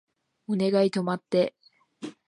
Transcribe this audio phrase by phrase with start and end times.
[0.47, 1.53] お願い止まって